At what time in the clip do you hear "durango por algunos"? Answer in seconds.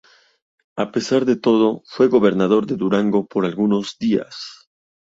2.75-3.99